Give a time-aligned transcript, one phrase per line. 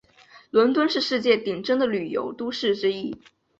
[0.49, 3.21] 伦敦是世界顶尖的旅游都市之一。